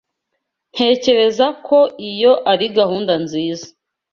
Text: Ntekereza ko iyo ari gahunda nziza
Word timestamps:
Ntekereza 0.73 1.47
ko 1.67 1.77
iyo 2.09 2.33
ari 2.51 2.65
gahunda 2.77 3.13
nziza 3.23 3.67